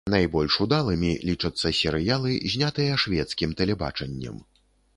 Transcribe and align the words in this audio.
Найбольш 0.11 0.55
удалымі 0.65 1.11
лічацца 1.29 1.73
серыялы, 1.81 2.31
знятыя 2.55 2.97
шведскім 3.05 3.55
тэлебачаннем. 3.63 4.35